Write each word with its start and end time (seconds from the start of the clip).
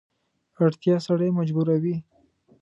اړتیا 0.61 0.95
سړی 1.07 1.29
مجبوروي. 1.37 1.95